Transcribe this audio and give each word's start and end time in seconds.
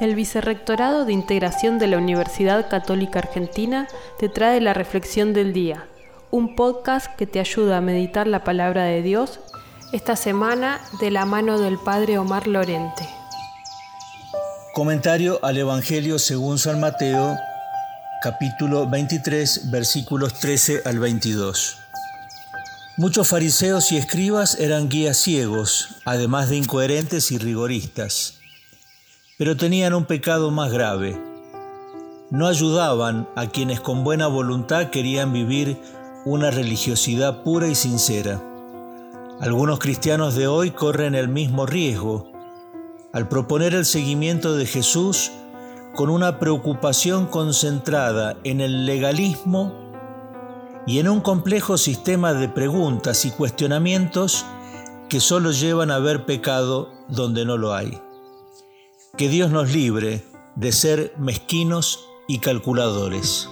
El 0.00 0.14
Vicerrectorado 0.14 1.04
de 1.04 1.12
Integración 1.12 1.78
de 1.78 1.86
la 1.86 1.98
Universidad 1.98 2.70
Católica 2.70 3.18
Argentina 3.18 3.86
te 4.18 4.30
trae 4.30 4.58
la 4.62 4.72
Reflexión 4.72 5.34
del 5.34 5.52
Día, 5.52 5.88
un 6.30 6.56
podcast 6.56 7.14
que 7.16 7.26
te 7.26 7.38
ayuda 7.38 7.76
a 7.76 7.80
meditar 7.82 8.26
la 8.26 8.42
palabra 8.42 8.84
de 8.84 9.02
Dios 9.02 9.40
esta 9.92 10.16
semana 10.16 10.80
de 11.02 11.10
la 11.10 11.26
mano 11.26 11.60
del 11.60 11.76
Padre 11.76 12.16
Omar 12.16 12.46
Lorente. 12.46 13.06
Comentario 14.72 15.38
al 15.42 15.58
Evangelio 15.58 16.18
según 16.18 16.58
San 16.58 16.80
Mateo, 16.80 17.36
capítulo 18.22 18.88
23, 18.88 19.70
versículos 19.70 20.32
13 20.40 20.80
al 20.86 20.98
22. 20.98 21.76
Muchos 22.96 23.28
fariseos 23.28 23.92
y 23.92 23.98
escribas 23.98 24.58
eran 24.58 24.88
guías 24.88 25.18
ciegos, 25.18 25.96
además 26.06 26.48
de 26.48 26.56
incoherentes 26.56 27.30
y 27.32 27.36
rigoristas 27.36 28.39
pero 29.40 29.56
tenían 29.56 29.94
un 29.94 30.04
pecado 30.04 30.50
más 30.50 30.70
grave. 30.70 31.18
No 32.28 32.46
ayudaban 32.46 33.26
a 33.36 33.46
quienes 33.46 33.80
con 33.80 34.04
buena 34.04 34.26
voluntad 34.26 34.90
querían 34.90 35.32
vivir 35.32 35.78
una 36.26 36.50
religiosidad 36.50 37.42
pura 37.42 37.66
y 37.66 37.74
sincera. 37.74 38.38
Algunos 39.40 39.78
cristianos 39.78 40.34
de 40.34 40.46
hoy 40.46 40.72
corren 40.72 41.14
el 41.14 41.28
mismo 41.28 41.64
riesgo 41.64 42.30
al 43.14 43.28
proponer 43.28 43.72
el 43.72 43.86
seguimiento 43.86 44.56
de 44.56 44.66
Jesús 44.66 45.32
con 45.94 46.10
una 46.10 46.38
preocupación 46.38 47.24
concentrada 47.24 48.36
en 48.44 48.60
el 48.60 48.84
legalismo 48.84 49.72
y 50.86 50.98
en 50.98 51.08
un 51.08 51.22
complejo 51.22 51.78
sistema 51.78 52.34
de 52.34 52.50
preguntas 52.50 53.24
y 53.24 53.30
cuestionamientos 53.30 54.44
que 55.08 55.18
solo 55.18 55.50
llevan 55.50 55.90
a 55.90 55.98
ver 55.98 56.26
pecado 56.26 56.90
donde 57.08 57.46
no 57.46 57.56
lo 57.56 57.72
hay. 57.72 57.98
Que 59.20 59.28
Dios 59.28 59.50
nos 59.50 59.70
libre 59.74 60.24
de 60.56 60.72
ser 60.72 61.12
mezquinos 61.18 62.08
y 62.26 62.38
calculadores. 62.38 63.50